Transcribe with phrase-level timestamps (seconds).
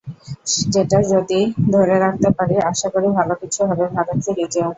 [0.73, 1.39] যেটা যদি
[1.71, 4.69] ধরে রাখতে পারি, আশা করি ভালো কিছু হবে ভারত সিরিজেও।